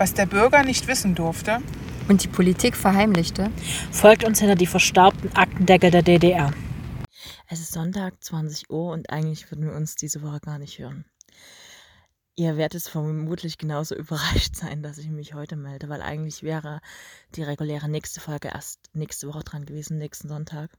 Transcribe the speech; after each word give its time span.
was 0.00 0.14
der 0.14 0.24
Bürger 0.24 0.62
nicht 0.62 0.86
wissen 0.86 1.14
durfte 1.14 1.58
und 2.08 2.24
die 2.24 2.28
Politik 2.28 2.74
verheimlichte. 2.74 3.50
Folgt 3.92 4.24
uns 4.24 4.40
hinter 4.40 4.54
die 4.54 4.66
verstaubten 4.66 5.30
Aktendeckel 5.36 5.90
der 5.90 6.00
DDR. 6.00 6.54
Es 7.50 7.60
ist 7.60 7.72
Sonntag, 7.72 8.14
20 8.24 8.70
Uhr 8.70 8.92
und 8.92 9.10
eigentlich 9.10 9.50
würden 9.50 9.66
wir 9.66 9.74
uns 9.74 9.96
diese 9.96 10.22
Woche 10.22 10.40
gar 10.40 10.58
nicht 10.58 10.78
hören. 10.78 11.04
Ihr 12.34 12.56
werdet 12.56 12.82
vermutlich 12.82 13.58
genauso 13.58 13.94
überrascht 13.96 14.56
sein, 14.56 14.82
dass 14.82 14.96
ich 14.96 15.10
mich 15.10 15.34
heute 15.34 15.56
melde, 15.56 15.90
weil 15.90 16.00
eigentlich 16.00 16.42
wäre 16.42 16.80
die 17.34 17.42
reguläre 17.42 17.90
nächste 17.90 18.22
Folge 18.22 18.48
erst 18.48 18.80
nächste 18.94 19.28
Woche 19.28 19.44
dran 19.44 19.66
gewesen, 19.66 19.98
nächsten 19.98 20.28
Sonntag. 20.28 20.70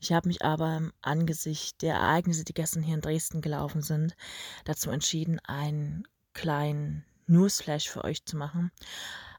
Ich 0.00 0.10
habe 0.10 0.26
mich 0.26 0.42
aber 0.44 0.76
im 0.76 0.92
Angesicht 1.02 1.82
der 1.82 1.94
Ereignisse, 1.94 2.42
die 2.42 2.54
gestern 2.54 2.82
hier 2.82 2.96
in 2.96 3.00
Dresden 3.00 3.42
gelaufen 3.42 3.82
sind, 3.82 4.16
dazu 4.64 4.90
entschieden, 4.90 5.38
einen 5.46 6.02
kleinen 6.34 7.04
Newsflash 7.30 7.88
für 7.88 8.04
euch 8.04 8.24
zu 8.24 8.36
machen. 8.36 8.70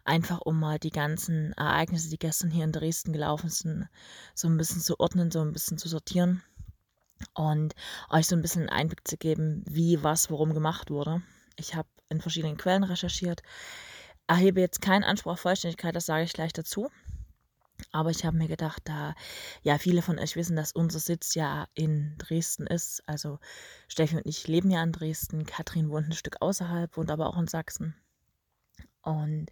Einfach 0.04 0.42
um 0.42 0.60
mal 0.60 0.80
die 0.80 0.90
ganzen 0.90 1.54
Ereignisse, 1.54 2.10
die 2.10 2.18
gestern 2.18 2.50
hier 2.50 2.64
in 2.64 2.72
Dresden 2.72 3.14
gelaufen 3.14 3.50
sind, 3.50 3.88
so 4.34 4.48
ein 4.48 4.58
bisschen 4.58 4.82
zu 4.82 5.00
ordnen, 5.00 5.30
so 5.30 5.42
ein 5.42 5.54
bisschen 5.54 5.78
zu 5.78 5.88
sortieren 5.88 6.42
und 7.36 7.76
euch 8.10 8.28
so 8.28 8.36
ein 8.36 8.42
bisschen 8.42 8.62
einen 8.62 8.70
Einblick 8.70 9.08
zu 9.08 9.18
geben, 9.18 9.64
wie 9.68 10.04
was 10.04 10.32
warum 10.32 10.54
gemacht 10.54 10.90
wurde. 10.90 11.22
Ich 11.56 11.76
habe 11.76 11.88
in 12.10 12.20
verschiedenen 12.20 12.58
Quellen 12.58 12.84
recherchiert, 12.84 13.44
erhebe 14.28 14.62
jetzt 14.62 14.82
keinen 14.82 15.04
Anspruch 15.04 15.34
auf 15.34 15.42
Vollständigkeit, 15.42 15.96
das 15.96 16.08
sage 16.08 16.24
ich 16.24 16.34
gleich 16.34 16.54
dazu. 16.54 16.90
Aber 17.92 18.10
ich 18.10 18.26
habe 18.26 18.38
mir 18.38 18.48
gedacht, 18.48 18.82
da 18.86 19.16
ja 19.62 19.78
viele 19.78 20.02
von 20.02 20.20
euch 20.20 20.36
wissen, 20.36 20.56
dass 20.56 20.72
unser 20.72 21.00
Sitz 21.00 21.36
ja 21.36 21.68
in 21.74 22.16
Dresden 22.18 22.68
ist. 22.68 23.04
Also 23.08 23.40
Steffi 23.88 24.18
und 24.18 24.26
ich 24.26 24.48
leben 24.48 24.72
ja 24.72 24.84
in 24.84 24.92
Dresden. 24.92 25.46
Katrin 25.46 25.90
wohnt 25.90 26.10
ein 26.10 26.14
Stück 26.14 26.38
außerhalb, 26.42 26.96
wohnt 26.98 27.12
aber 27.12 27.28
auch 27.28 27.38
in 27.38 27.48
Sachsen. 27.48 27.96
Und 29.04 29.48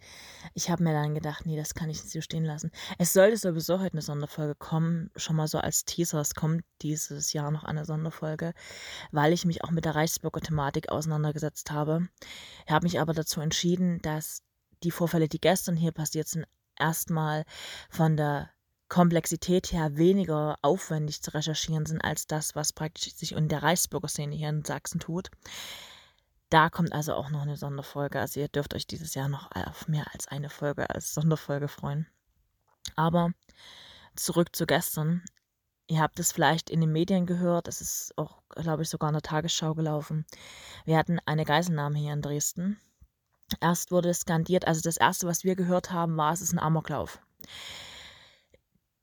ich 0.54 0.70
habe 0.70 0.84
mir 0.84 0.92
dann 0.92 1.14
gedacht, 1.14 1.44
nee, 1.44 1.56
das 1.56 1.74
kann 1.74 1.90
ich 1.90 2.02
nicht 2.02 2.12
so 2.12 2.20
stehen 2.20 2.44
lassen. 2.44 2.70
Es 2.98 3.12
sollte 3.12 3.36
sowieso 3.36 3.80
heute 3.80 3.94
eine 3.94 4.02
Sonderfolge 4.02 4.54
kommen, 4.54 5.10
schon 5.16 5.36
mal 5.36 5.48
so 5.48 5.58
als 5.58 5.84
Teaser. 5.84 6.20
Es 6.20 6.34
kommt 6.34 6.64
dieses 6.82 7.32
Jahr 7.32 7.50
noch 7.50 7.64
eine 7.64 7.84
Sonderfolge, 7.84 8.54
weil 9.10 9.32
ich 9.32 9.44
mich 9.44 9.64
auch 9.64 9.72
mit 9.72 9.84
der 9.84 9.96
Reichsbürger 9.96 10.40
Thematik 10.40 10.90
auseinandergesetzt 10.90 11.72
habe. 11.72 12.08
Ich 12.64 12.72
habe 12.72 12.84
mich 12.84 13.00
aber 13.00 13.12
dazu 13.12 13.40
entschieden, 13.40 14.00
dass 14.02 14.42
die 14.84 14.92
Vorfälle, 14.92 15.28
die 15.28 15.40
gestern 15.40 15.76
hier 15.76 15.92
passiert 15.92 16.28
sind, 16.28 16.46
erstmal 16.80 17.44
von 17.88 18.16
der 18.16 18.50
Komplexität 18.88 19.72
her 19.72 19.96
weniger 19.96 20.58
aufwendig 20.62 21.22
zu 21.22 21.32
recherchieren 21.32 21.86
sind 21.86 22.02
als 22.02 22.26
das, 22.26 22.56
was 22.56 22.72
praktisch 22.72 23.14
sich 23.14 23.32
in 23.32 23.48
der 23.48 23.62
Reichsbürgerszene 23.62 24.34
hier 24.34 24.48
in 24.48 24.64
Sachsen 24.64 24.98
tut. 24.98 25.30
Da 26.50 26.68
kommt 26.68 26.92
also 26.92 27.14
auch 27.14 27.30
noch 27.30 27.42
eine 27.42 27.56
Sonderfolge. 27.56 28.18
Also 28.18 28.40
ihr 28.40 28.48
dürft 28.48 28.74
euch 28.74 28.88
dieses 28.88 29.14
Jahr 29.14 29.28
noch 29.28 29.50
auf 29.52 29.86
mehr 29.86 30.06
als 30.12 30.26
eine 30.26 30.50
Folge 30.50 30.90
als 30.90 31.14
Sonderfolge 31.14 31.68
freuen. 31.68 32.08
Aber 32.96 33.30
zurück 34.16 34.54
zu 34.54 34.66
gestern. 34.66 35.22
Ihr 35.86 36.00
habt 36.00 36.18
es 36.18 36.32
vielleicht 36.32 36.68
in 36.68 36.80
den 36.80 36.92
Medien 36.92 37.26
gehört. 37.26 37.68
Es 37.68 37.80
ist 37.80 38.18
auch, 38.18 38.42
glaube 38.50 38.82
ich, 38.82 38.88
sogar 38.88 39.10
in 39.10 39.14
der 39.14 39.22
Tagesschau 39.22 39.74
gelaufen. 39.74 40.26
Wir 40.84 40.96
hatten 40.96 41.20
eine 41.26 41.44
Geiselnahme 41.44 41.98
hier 41.98 42.12
in 42.12 42.22
Dresden. 42.22 42.80
Erst 43.60 43.90
wurde 43.90 44.12
skandiert, 44.14 44.66
also 44.66 44.80
das 44.80 44.96
erste, 44.96 45.26
was 45.26 45.44
wir 45.44 45.56
gehört 45.56 45.92
haben, 45.92 46.16
war, 46.16 46.32
es 46.32 46.40
ist 46.40 46.52
ein 46.52 46.58
Amoklauf. 46.58 47.20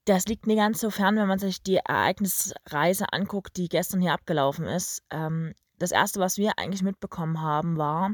Das 0.05 0.25
liegt 0.25 0.47
nicht 0.47 0.57
ganz 0.57 0.79
so 0.79 0.89
fern, 0.89 1.17
wenn 1.17 1.27
man 1.27 1.39
sich 1.39 1.61
die 1.61 1.77
Ereignisreise 1.77 3.11
anguckt, 3.11 3.57
die 3.57 3.67
gestern 3.67 3.99
hier 3.99 4.13
abgelaufen 4.13 4.65
ist. 4.65 5.03
Ähm, 5.09 5.53
das 5.79 5.91
Erste, 5.91 6.19
was 6.19 6.37
wir 6.37 6.57
eigentlich 6.57 6.81
mitbekommen 6.81 7.41
haben, 7.41 7.77
war, 7.77 8.11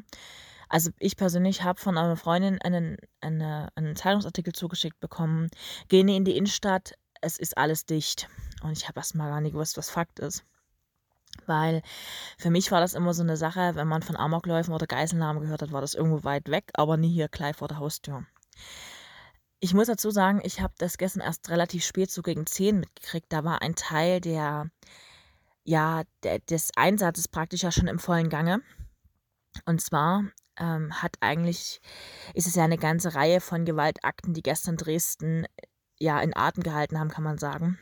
also 0.69 0.89
ich 0.97 1.17
persönlich 1.17 1.61
habe 1.61 1.79
von 1.79 1.99
einer 1.99 2.15
Freundin 2.15 2.59
einen, 2.63 2.97
eine, 3.21 3.69
einen 3.75 3.95
Zeitungsartikel 3.95 4.53
zugeschickt 4.53 4.99
bekommen, 4.99 5.49
gehen 5.87 6.07
in 6.07 6.25
die 6.25 6.35
Innenstadt, 6.35 6.95
es 7.21 7.37
ist 7.37 7.57
alles 7.59 7.85
dicht. 7.85 8.27
Und 8.63 8.71
ich 8.71 8.87
habe 8.87 8.99
erst 8.99 9.13
mal 9.13 9.29
gar 9.29 9.39
nicht 9.39 9.53
gewusst, 9.53 9.77
was 9.77 9.91
Fakt 9.91 10.19
ist. 10.19 10.43
Weil 11.45 11.81
für 12.37 12.49
mich 12.49 12.71
war 12.71 12.79
das 12.79 12.93
immer 12.93 13.13
so 13.13 13.23
eine 13.23 13.37
Sache, 13.37 13.75
wenn 13.75 13.87
man 13.87 14.01
von 14.01 14.15
Amokläufen 14.15 14.73
oder 14.73 14.87
Geiselnahmen 14.87 15.41
gehört 15.41 15.61
hat, 15.61 15.71
war 15.71 15.81
das 15.81 15.93
irgendwo 15.93 16.23
weit 16.23 16.49
weg, 16.49 16.71
aber 16.73 16.97
nie 16.97 17.11
hier 17.11 17.27
gleich 17.27 17.55
vor 17.55 17.67
der 17.67 17.79
Haustür. 17.79 18.25
Ich 19.59 19.73
muss 19.73 19.87
dazu 19.87 20.11
sagen, 20.11 20.41
ich 20.43 20.61
habe 20.61 20.73
das 20.77 20.97
gestern 20.97 21.21
erst 21.21 21.49
relativ 21.49 21.85
spät, 21.85 22.11
so 22.11 22.21
gegen 22.21 22.45
10 22.45 22.79
mitgekriegt. 22.81 23.27
Da 23.29 23.43
war 23.43 23.61
ein 23.61 23.75
Teil 23.75 24.19
der 24.19 24.69
ja, 25.63 26.03
des 26.49 26.71
Einsatzes 26.75 27.27
praktisch 27.27 27.63
ja 27.63 27.71
schon 27.71 27.87
im 27.87 27.99
vollen 27.99 28.29
Gange. 28.29 28.61
Und 29.65 29.81
zwar 29.81 30.25
ähm, 30.57 31.01
hat 31.01 31.15
eigentlich, 31.21 31.81
ist 32.33 32.47
es 32.47 32.55
ja 32.55 32.63
eine 32.63 32.77
ganze 32.77 33.15
Reihe 33.15 33.39
von 33.39 33.65
Gewaltakten, 33.65 34.33
die 34.33 34.43
gestern 34.43 34.77
Dresden 34.77 35.45
ja 35.99 36.19
in 36.21 36.35
Atem 36.35 36.63
gehalten 36.63 36.99
haben, 36.99 37.09
kann 37.09 37.23
man 37.23 37.37
sagen. 37.37 37.79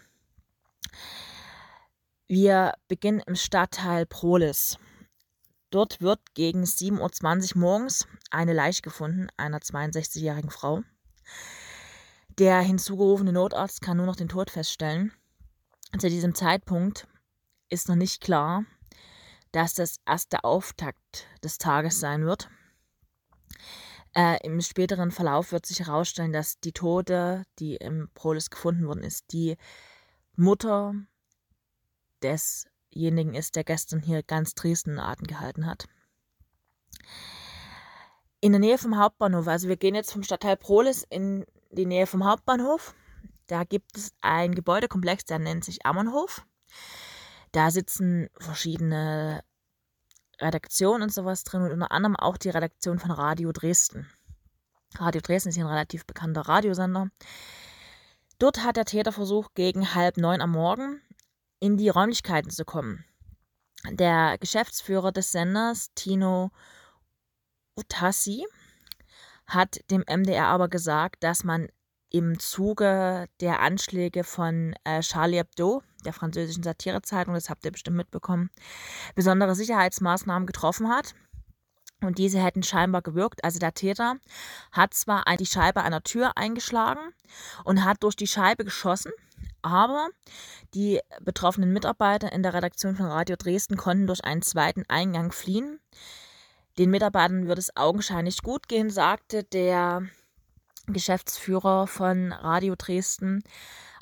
Wir 2.33 2.75
beginnen 2.87 3.21
im 3.27 3.35
Stadtteil 3.35 4.05
Prolis. 4.05 4.77
Dort 5.69 5.99
wird 5.99 6.21
gegen 6.33 6.63
7.20 6.63 7.55
Uhr 7.55 7.59
morgens 7.59 8.07
eine 8.29 8.53
Leiche 8.53 8.81
gefunden, 8.83 9.27
einer 9.35 9.59
62-jährigen 9.59 10.49
Frau. 10.49 10.81
Der 12.39 12.61
hinzugerufene 12.61 13.33
Notarzt 13.33 13.81
kann 13.81 13.97
nur 13.97 14.05
noch 14.05 14.15
den 14.15 14.29
Tod 14.29 14.49
feststellen. 14.49 15.11
Zu 15.99 16.07
diesem 16.07 16.33
Zeitpunkt 16.33 17.05
ist 17.67 17.89
noch 17.89 17.97
nicht 17.97 18.21
klar, 18.21 18.63
dass 19.51 19.73
das 19.73 19.97
erste 20.05 20.45
Auftakt 20.45 21.27
des 21.43 21.57
Tages 21.57 21.99
sein 21.99 22.23
wird. 22.23 22.49
Äh, 24.15 24.37
Im 24.47 24.61
späteren 24.61 25.11
Verlauf 25.11 25.51
wird 25.51 25.65
sich 25.65 25.81
herausstellen, 25.81 26.31
dass 26.31 26.61
die 26.61 26.71
Tote, 26.71 27.43
die 27.59 27.75
im 27.75 28.09
Prolis 28.13 28.49
gefunden 28.49 28.87
worden 28.87 29.03
ist, 29.03 29.33
die 29.33 29.57
Mutter 30.37 30.93
desjenigen 32.21 33.33
ist, 33.33 33.55
der 33.55 33.63
gestern 33.63 34.01
hier 34.01 34.23
ganz 34.23 34.53
Dresden 34.55 34.99
Atem 34.99 35.27
gehalten 35.27 35.65
hat. 35.65 35.85
In 38.39 38.51
der 38.53 38.59
Nähe 38.59 38.77
vom 38.77 38.97
Hauptbahnhof, 38.97 39.47
also 39.47 39.67
wir 39.67 39.77
gehen 39.77 39.95
jetzt 39.95 40.11
vom 40.11 40.23
Stadtteil 40.23 40.57
Prolis 40.57 41.05
in 41.09 41.45
die 41.71 41.85
Nähe 41.85 42.07
vom 42.07 42.25
Hauptbahnhof. 42.25 42.95
Da 43.47 43.63
gibt 43.63 43.97
es 43.97 44.13
einen 44.21 44.55
Gebäudekomplex, 44.55 45.25
der 45.25 45.39
nennt 45.39 45.63
sich 45.63 45.85
Ammonhof. 45.85 46.45
Da 47.51 47.69
sitzen 47.69 48.29
verschiedene 48.39 49.43
Redaktionen 50.39 51.03
und 51.03 51.13
sowas 51.13 51.43
drin 51.43 51.61
und 51.61 51.71
unter 51.71 51.91
anderem 51.91 52.15
auch 52.15 52.37
die 52.37 52.49
Redaktion 52.49 52.97
von 52.97 53.11
Radio 53.11 53.51
Dresden. 53.51 54.09
Radio 54.97 55.21
Dresden 55.21 55.49
ist 55.49 55.55
hier 55.55 55.65
ein 55.65 55.71
relativ 55.71 56.05
bekannter 56.05 56.41
Radiosender. 56.41 57.09
Dort 58.39 58.63
hat 58.63 58.77
der 58.77 58.85
Täter 58.85 59.11
versucht, 59.11 59.53
gegen 59.53 59.93
halb 59.93 60.17
neun 60.17 60.41
am 60.41 60.51
Morgen 60.51 61.01
in 61.61 61.77
die 61.77 61.89
Räumlichkeiten 61.89 62.49
zu 62.49 62.66
kommen. 62.66 63.05
Der 63.89 64.38
Geschäftsführer 64.39 65.13
des 65.13 65.31
Senders, 65.31 65.94
Tino 65.95 66.51
Utassi, 67.75 68.45
hat 69.47 69.79
dem 69.89 70.03
MDR 70.07 70.47
aber 70.47 70.67
gesagt, 70.67 71.23
dass 71.23 71.44
man 71.44 71.69
im 72.09 72.39
Zuge 72.39 73.27
der 73.39 73.61
Anschläge 73.61 74.23
von 74.23 74.75
äh, 74.83 75.01
Charlie 75.01 75.38
Hebdo, 75.38 75.81
der 76.03 76.13
französischen 76.13 76.63
Satirezeitung, 76.63 77.33
das 77.33 77.49
habt 77.49 77.63
ihr 77.63 77.72
bestimmt 77.72 77.97
mitbekommen, 77.97 78.49
besondere 79.16 79.55
Sicherheitsmaßnahmen 79.55 80.45
getroffen 80.45 80.89
hat. 80.89 81.16
Und 82.01 82.17
diese 82.17 82.43
hätten 82.43 82.63
scheinbar 82.63 83.03
gewirkt. 83.03 83.43
Also 83.43 83.59
der 83.59 83.75
Täter 83.75 84.17
hat 84.72 84.95
zwar 84.95 85.23
die 85.38 85.45
Scheibe 85.45 85.83
einer 85.83 86.01
Tür 86.01 86.35
eingeschlagen 86.35 87.13
und 87.63 87.85
hat 87.85 88.01
durch 88.03 88.16
die 88.16 88.28
Scheibe 88.28 88.66
geschossen, 88.66 89.11
aber 89.61 90.09
die 90.73 90.99
betroffenen 91.22 91.73
Mitarbeiter 91.73 92.31
in 92.31 92.44
der 92.44 92.53
Redaktion 92.53 92.95
von 92.95 93.05
Radio 93.07 93.35
Dresden 93.35 93.77
konnten 93.77 94.07
durch 94.07 94.23
einen 94.23 94.41
zweiten 94.41 94.83
Eingang 94.88 95.31
fliehen. 95.31 95.79
Den 96.77 96.89
Mitarbeitern 96.89 97.47
würde 97.47 97.59
es 97.59 97.75
augenscheinlich 97.75 98.41
gut 98.41 98.67
gehen, 98.67 98.89
sagte 98.89 99.44
der 99.44 100.03
Geschäftsführer 100.87 101.87
von 101.87 102.31
Radio 102.31 102.75
Dresden. 102.78 103.43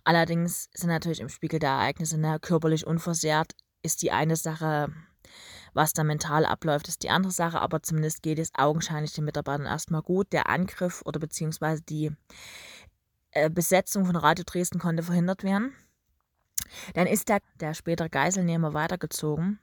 Allerdings 0.03 0.69
sind 0.73 0.89
natürlich 0.89 1.19
im 1.19 1.29
Spiegel 1.29 1.59
der 1.59 1.71
Ereignisse 1.71 2.17
ne, 2.17 2.39
körperlich 2.39 2.87
unversehrt, 2.87 3.53
ist 3.83 4.01
die 4.01 4.11
eine 4.11 4.35
Sache, 4.35 4.93
was 5.73 5.93
da 5.93 6.03
mental 6.03 6.45
abläuft, 6.45 6.87
ist 6.87 7.03
die 7.03 7.09
andere 7.09 7.31
Sache, 7.31 7.61
aber 7.61 7.81
zumindest 7.83 8.23
geht 8.23 8.39
es 8.39 8.51
augenscheinlich 8.55 9.13
den 9.13 9.25
Mitarbeitern 9.25 9.65
erstmal 9.65 10.01
gut. 10.01 10.33
Der 10.33 10.49
Angriff 10.49 11.01
oder 11.05 11.19
beziehungsweise 11.19 11.81
die 11.81 12.11
äh, 13.31 13.49
Besetzung 13.49 14.05
von 14.05 14.15
Radio 14.15 14.43
Dresden 14.45 14.79
konnte 14.79 15.03
verhindert 15.03 15.43
werden. 15.43 15.73
Dann 16.93 17.07
ist 17.07 17.29
der, 17.29 17.39
der 17.59 17.73
spätere 17.73 18.09
Geiselnehmer 18.09 18.73
weitergezogen. 18.73 19.59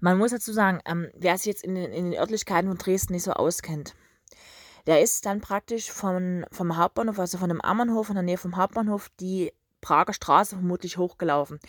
Man 0.00 0.18
muss 0.18 0.32
dazu 0.32 0.52
sagen, 0.52 0.80
ähm, 0.84 1.10
wer 1.14 1.36
sich 1.36 1.46
jetzt 1.46 1.64
in 1.64 1.74
den, 1.74 1.92
in 1.92 2.10
den 2.10 2.18
Örtlichkeiten 2.18 2.68
von 2.68 2.78
Dresden 2.78 3.12
nicht 3.12 3.22
so 3.22 3.32
auskennt, 3.32 3.94
der 4.86 5.00
ist 5.00 5.24
dann 5.26 5.40
praktisch 5.40 5.92
von, 5.92 6.44
vom 6.50 6.76
Hauptbahnhof, 6.76 7.18
also 7.18 7.38
von 7.38 7.48
dem 7.48 7.60
Ammerhof, 7.60 8.08
in 8.08 8.16
der 8.16 8.24
Nähe 8.24 8.38
vom 8.38 8.56
Hauptbahnhof, 8.56 9.10
die 9.20 9.52
Prager 9.80 10.12
Straße 10.12 10.56
vermutlich 10.56 10.96
hochgelaufen. 10.96 11.60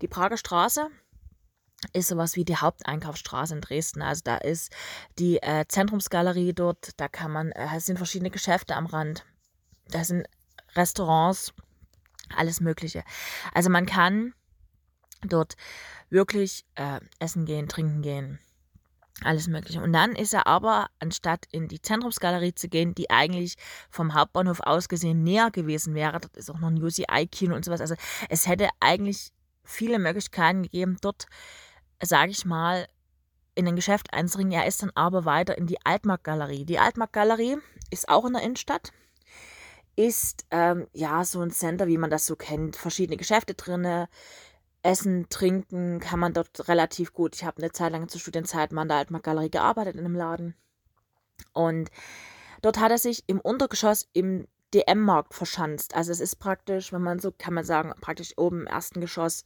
Die 0.00 0.08
Prager 0.08 0.38
Straße 0.38 0.88
ist 1.92 2.08
sowas 2.08 2.36
wie 2.36 2.44
die 2.44 2.56
Haupteinkaufsstraße 2.56 3.54
in 3.54 3.60
Dresden. 3.60 4.02
Also 4.02 4.22
da 4.24 4.36
ist 4.38 4.72
die 5.18 5.42
äh, 5.42 5.66
Zentrumsgalerie 5.68 6.54
dort, 6.54 6.98
da 6.98 7.08
kann 7.08 7.30
man, 7.30 7.52
äh, 7.52 7.80
sind 7.80 7.96
verschiedene 7.96 8.30
Geschäfte 8.30 8.76
am 8.76 8.86
Rand, 8.86 9.26
da 9.90 10.04
sind 10.04 10.26
Restaurants, 10.74 11.52
alles 12.36 12.60
Mögliche. 12.60 13.04
Also 13.54 13.70
man 13.70 13.86
kann 13.86 14.34
dort 15.22 15.56
wirklich 16.10 16.64
äh, 16.74 17.00
essen 17.18 17.44
gehen, 17.44 17.68
trinken 17.68 18.02
gehen, 18.02 18.38
alles 19.22 19.46
Mögliche. 19.48 19.80
Und 19.80 19.92
dann 19.92 20.14
ist 20.14 20.34
er 20.34 20.46
aber, 20.46 20.88
anstatt 20.98 21.46
in 21.50 21.68
die 21.68 21.80
Zentrumsgalerie 21.80 22.54
zu 22.54 22.68
gehen, 22.68 22.94
die 22.94 23.10
eigentlich 23.10 23.56
vom 23.90 24.14
Hauptbahnhof 24.14 24.60
aus 24.60 24.88
gesehen 24.88 25.22
näher 25.22 25.50
gewesen 25.50 25.94
wäre, 25.94 26.20
dort 26.20 26.36
ist 26.36 26.50
auch 26.50 26.58
noch 26.58 26.68
ein 26.68 26.82
UCI-Kino 26.82 27.54
und 27.54 27.64
sowas. 27.64 27.80
Also 27.80 27.94
es 28.28 28.46
hätte 28.46 28.68
eigentlich 28.80 29.32
viele 29.64 29.98
Möglichkeiten 29.98 30.62
gegeben, 30.62 30.96
dort 31.00 31.26
sage 32.02 32.32
ich 32.32 32.44
mal, 32.44 32.88
in 33.54 33.68
ein 33.68 33.76
Geschäft 33.76 34.12
einzudringen. 34.12 34.52
Er 34.52 34.66
ist 34.66 34.82
dann 34.82 34.90
aber 34.94 35.24
weiter 35.24 35.56
in 35.56 35.66
die 35.66 35.84
Altmarktgalerie. 35.84 36.64
Die 36.64 36.78
Altmarktgalerie 36.78 37.58
ist 37.90 38.08
auch 38.08 38.24
in 38.24 38.32
der 38.32 38.42
Innenstadt. 38.42 38.92
Ist 39.94 40.46
ähm, 40.50 40.86
ja 40.92 41.24
so 41.24 41.40
ein 41.40 41.50
Center, 41.50 41.86
wie 41.86 41.98
man 41.98 42.10
das 42.10 42.26
so 42.26 42.36
kennt. 42.36 42.76
Verschiedene 42.76 43.16
Geschäfte 43.16 43.54
drin. 43.54 44.06
Essen, 44.82 45.28
trinken 45.28 46.00
kann 46.00 46.18
man 46.18 46.32
dort 46.32 46.68
relativ 46.68 47.12
gut. 47.12 47.36
Ich 47.36 47.44
habe 47.44 47.62
eine 47.62 47.72
Zeit 47.72 47.92
lang 47.92 48.08
zur 48.08 48.20
Studienzeit 48.20 48.72
mal 48.72 48.82
in 48.82 48.88
der 48.88 48.96
Altmarktgalerie 48.96 49.50
gearbeitet 49.50 49.94
in 49.94 50.00
einem 50.00 50.16
Laden. 50.16 50.56
Und 51.52 51.90
dort 52.62 52.78
hat 52.78 52.90
er 52.90 52.98
sich 52.98 53.24
im 53.26 53.40
Untergeschoss 53.40 54.08
im 54.12 54.46
DM-Markt 54.74 55.34
verschanzt. 55.34 55.94
Also 55.94 56.12
es 56.12 56.20
ist 56.20 56.36
praktisch, 56.36 56.92
wenn 56.92 57.02
man 57.02 57.18
so 57.18 57.32
kann 57.32 57.54
man 57.54 57.64
sagen, 57.64 57.92
praktisch 58.00 58.36
oben 58.36 58.62
im 58.62 58.66
ersten 58.66 59.00
Geschoss 59.00 59.44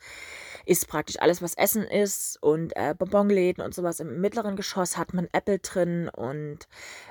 ist 0.65 0.89
praktisch 0.89 1.21
alles, 1.21 1.43
was 1.43 1.55
Essen 1.55 1.83
ist 1.83 2.43
und 2.43 2.75
äh, 2.77 2.95
Bonbonläden 2.97 3.65
und 3.65 3.75
sowas. 3.75 4.01
Im 4.01 4.21
mittleren 4.21 4.57
Geschoss 4.57 4.97
hat 4.97 5.15
man 5.15 5.29
Apple 5.33 5.59
drin 5.59 6.09
und 6.09 6.69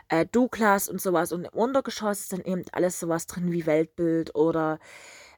äh, 0.10 0.26
Douglas 0.26 0.90
und 0.90 1.02
sowas. 1.02 1.32
Und 1.32 1.46
im 1.46 1.54
Untergeschoss 1.54 2.22
ist 2.22 2.34
dann 2.34 2.42
eben 2.42 2.64
alles 2.72 3.00
sowas 3.00 3.28
drin 3.28 3.52
wie 3.52 3.66
Weltbild 3.66 4.36
oder 4.36 4.80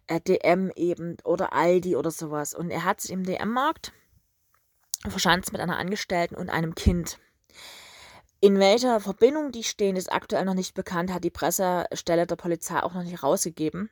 äh, 0.07 0.21
DM 0.21 0.71
eben 0.75 1.17
oder 1.23 1.53
Aldi 1.53 1.95
oder 1.95 2.11
sowas. 2.11 2.53
Und 2.53 2.71
er 2.71 2.83
hat 2.83 3.01
sich 3.01 3.11
im 3.11 3.23
DM-Markt 3.23 3.93
verschanzt 5.07 5.51
mit 5.51 5.61
einer 5.61 5.77
Angestellten 5.77 6.35
und 6.35 6.49
einem 6.49 6.75
Kind. 6.75 7.19
In 8.39 8.59
welcher 8.59 8.99
Verbindung 8.99 9.51
die 9.51 9.63
stehen, 9.63 9.95
ist 9.95 10.11
aktuell 10.11 10.45
noch 10.45 10.53
nicht 10.53 10.75
bekannt, 10.75 11.11
hat 11.11 11.23
die 11.23 11.31
Pressestelle 11.31 12.27
der 12.27 12.35
Polizei 12.35 12.81
auch 12.81 12.93
noch 12.93 13.03
nicht 13.03 13.23
rausgegeben. 13.23 13.89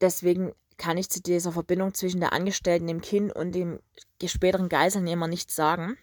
Deswegen 0.00 0.52
kann 0.76 0.98
ich 0.98 1.10
zu 1.10 1.20
dieser 1.20 1.52
Verbindung 1.52 1.94
zwischen 1.94 2.20
der 2.20 2.32
Angestellten, 2.32 2.86
dem 2.86 3.00
Kind 3.00 3.34
und 3.34 3.52
dem 3.52 3.80
späteren 4.24 4.68
Geiselnehmer 4.68 5.26
nichts 5.26 5.56
sagen. 5.56 5.96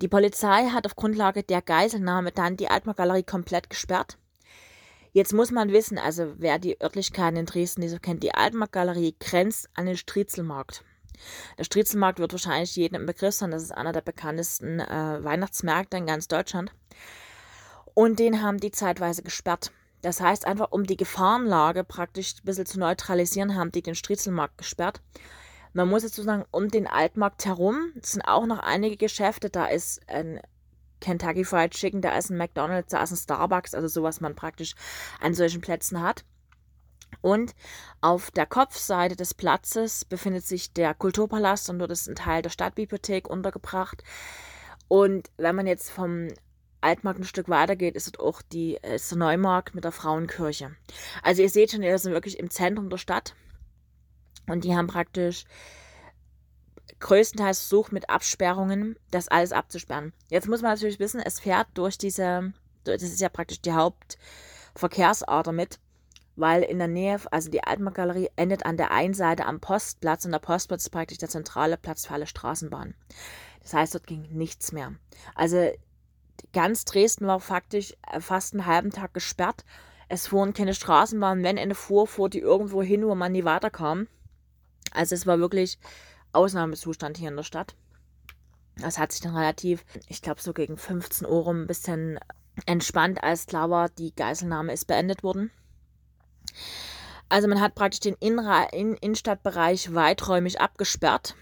Die 0.00 0.08
Polizei 0.08 0.68
hat 0.68 0.86
auf 0.86 0.96
Grundlage 0.96 1.42
der 1.42 1.62
Geiselnahme 1.62 2.32
dann 2.32 2.56
die 2.56 2.68
Altmark-Galerie 2.68 3.22
komplett 3.22 3.70
gesperrt. 3.70 4.18
Jetzt 5.12 5.32
muss 5.32 5.50
man 5.50 5.72
wissen, 5.72 5.98
also 5.98 6.34
wer 6.36 6.58
die 6.58 6.80
Örtlichkeiten 6.80 7.38
in 7.38 7.46
Dresden 7.46 7.80
nicht 7.80 7.90
so 7.90 7.98
kennt, 7.98 8.22
die 8.22 8.34
Altmark-Galerie 8.34 9.16
grenzt 9.18 9.68
an 9.74 9.86
den 9.86 9.96
Striezelmarkt. 9.96 10.84
Der 11.58 11.64
Striezelmarkt 11.64 12.18
wird 12.18 12.32
wahrscheinlich 12.32 12.76
jedem 12.76 13.00
im 13.00 13.06
Begriff 13.06 13.34
sein. 13.34 13.50
Das 13.50 13.62
ist 13.62 13.72
einer 13.72 13.92
der 13.92 14.00
bekanntesten 14.00 14.80
äh, 14.80 15.24
Weihnachtsmärkte 15.24 15.96
in 15.96 16.06
ganz 16.06 16.28
Deutschland. 16.28 16.72
Und 17.94 18.18
den 18.18 18.42
haben 18.42 18.58
die 18.58 18.70
zeitweise 18.70 19.22
gesperrt. 19.22 19.72
Das 20.02 20.20
heißt 20.20 20.46
einfach, 20.46 20.70
um 20.70 20.84
die 20.84 20.96
Gefahrenlage 20.96 21.82
praktisch 21.82 22.34
ein 22.34 22.44
bisschen 22.44 22.66
zu 22.66 22.78
neutralisieren, 22.78 23.56
haben 23.56 23.72
die 23.72 23.82
den 23.82 23.94
Striezelmarkt 23.94 24.58
gesperrt. 24.58 25.00
Man 25.72 25.88
muss 25.88 26.02
jetzt 26.02 26.14
sozusagen 26.14 26.44
um 26.50 26.68
den 26.68 26.86
Altmarkt 26.86 27.44
herum, 27.44 27.92
sind 28.00 28.22
auch 28.22 28.46
noch 28.46 28.60
einige 28.60 28.96
Geschäfte, 28.96 29.50
da 29.50 29.66
ist 29.66 30.00
ein 30.08 30.40
Kentucky 31.00 31.44
Fried 31.44 31.72
Chicken, 31.72 32.00
da 32.00 32.16
ist 32.16 32.30
ein 32.30 32.38
McDonald's, 32.38 32.92
da 32.92 33.02
ist 33.02 33.10
ein 33.10 33.16
Starbucks, 33.16 33.74
also 33.74 33.88
so, 33.88 34.02
was 34.02 34.20
man 34.20 34.34
praktisch 34.34 34.74
an 35.20 35.34
solchen 35.34 35.60
Plätzen 35.60 36.00
hat. 36.00 36.24
Und 37.26 37.56
auf 38.02 38.30
der 38.30 38.46
Kopfseite 38.46 39.16
des 39.16 39.34
Platzes 39.34 40.04
befindet 40.04 40.46
sich 40.46 40.72
der 40.72 40.94
Kulturpalast 40.94 41.68
und 41.68 41.80
dort 41.80 41.90
ist 41.90 42.06
ein 42.06 42.14
Teil 42.14 42.40
der 42.40 42.50
Stadtbibliothek 42.50 43.28
untergebracht. 43.28 44.04
Und 44.86 45.28
wenn 45.36 45.56
man 45.56 45.66
jetzt 45.66 45.90
vom 45.90 46.28
Altmarkt 46.80 47.18
ein 47.18 47.24
Stück 47.24 47.48
weiter 47.48 47.74
geht, 47.74 47.96
ist 47.96 48.06
dort 48.06 48.20
auch 48.20 48.42
die, 48.42 48.78
ist 48.80 49.10
der 49.10 49.18
Neumarkt 49.18 49.74
mit 49.74 49.82
der 49.82 49.90
Frauenkirche. 49.90 50.76
Also 51.20 51.42
ihr 51.42 51.50
seht 51.50 51.72
schon, 51.72 51.80
wir 51.80 51.98
sind 51.98 52.12
wirklich 52.12 52.38
im 52.38 52.48
Zentrum 52.48 52.90
der 52.90 52.98
Stadt. 52.98 53.34
Und 54.46 54.62
die 54.62 54.76
haben 54.76 54.86
praktisch 54.86 55.46
größtenteils 57.00 57.58
versucht 57.58 57.90
mit 57.90 58.08
Absperrungen 58.08 59.00
das 59.10 59.26
alles 59.26 59.50
abzusperren. 59.50 60.12
Jetzt 60.30 60.46
muss 60.46 60.62
man 60.62 60.74
natürlich 60.74 61.00
wissen, 61.00 61.18
es 61.18 61.40
fährt 61.40 61.66
durch 61.74 61.98
diese, 61.98 62.52
das 62.84 63.02
ist 63.02 63.20
ja 63.20 63.30
praktisch 63.30 63.60
die 63.62 63.72
Hauptverkehrsader 63.72 65.50
mit 65.50 65.80
weil 66.36 66.62
in 66.62 66.78
der 66.78 66.88
Nähe, 66.88 67.18
also 67.30 67.50
die 67.50 67.64
Altmark-Galerie 67.64 68.30
endet 68.36 68.64
an 68.64 68.76
der 68.76 68.90
einen 68.90 69.14
Seite 69.14 69.46
am 69.46 69.60
Postplatz 69.60 70.24
und 70.24 70.32
der 70.32 70.38
Postplatz 70.38 70.84
ist 70.84 70.90
praktisch 70.90 71.18
der 71.18 71.28
zentrale 71.28 71.76
Platz 71.76 72.06
für 72.06 72.14
alle 72.14 72.26
Straßenbahnen. 72.26 72.94
Das 73.62 73.74
heißt, 73.74 73.94
dort 73.94 74.06
ging 74.06 74.28
nichts 74.30 74.72
mehr. 74.72 74.92
Also 75.34 75.70
ganz 76.52 76.84
Dresden 76.84 77.26
war 77.26 77.40
faktisch 77.40 77.94
äh, 78.10 78.20
fast 78.20 78.52
einen 78.52 78.66
halben 78.66 78.90
Tag 78.90 79.14
gesperrt. 79.14 79.64
Es 80.08 80.28
fuhren 80.28 80.54
keine 80.54 80.74
Straßenbahnen. 80.74 81.42
Wenn 81.42 81.58
eine 81.58 81.74
fuhr, 81.74 82.06
fuhr 82.06 82.30
die 82.30 82.38
irgendwo 82.38 82.82
hin, 82.82 83.06
wo 83.06 83.14
man 83.14 83.32
nie 83.32 83.44
weiterkam. 83.44 84.06
Also 84.92 85.14
es 85.14 85.26
war 85.26 85.38
wirklich 85.38 85.78
Ausnahmezustand 86.32 87.16
hier 87.18 87.30
in 87.30 87.36
der 87.36 87.42
Stadt. 87.42 87.74
Das 88.76 88.98
hat 88.98 89.10
sich 89.10 89.22
dann 89.22 89.34
relativ, 89.34 89.84
ich 90.06 90.20
glaube 90.20 90.40
so 90.40 90.52
gegen 90.52 90.76
15 90.76 91.26
Uhr 91.26 91.48
ein 91.48 91.66
bisschen 91.66 92.20
entspannt, 92.66 93.22
als 93.22 93.46
klar 93.46 93.70
war, 93.70 93.88
die 93.88 94.14
Geiselnahme 94.14 94.72
ist 94.72 94.86
beendet 94.86 95.22
worden. 95.22 95.50
Also 97.28 97.48
man 97.48 97.60
hat 97.60 97.74
praktisch 97.74 98.00
den 98.00 98.16
Innenra 98.20 98.64
in 98.64 98.94
Innenstadtbereich 98.94 99.94
weiträumig 99.94 100.60
abgesperrt. 100.60 101.34